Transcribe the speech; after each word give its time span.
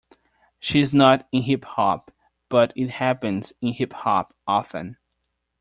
She's 0.59 0.95
not 0.95 1.27
in 1.31 1.43
hip-hop, 1.43 2.09
but 2.49 2.73
it 2.75 2.89
happens 2.89 3.53
in 3.61 3.71
hip-hop 3.73 4.33
often. 4.47 4.97